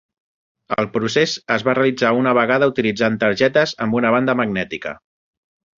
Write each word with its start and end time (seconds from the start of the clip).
El 0.83 0.87
procés 0.95 1.35
es 1.57 1.65
va 1.67 1.75
realitzar 1.79 2.13
una 2.23 2.33
vegada 2.39 2.71
utilitzant 2.73 3.21
targetes 3.27 3.79
amb 3.87 4.01
una 4.03 4.17
banda 4.19 4.41
magnètica. 4.43 5.01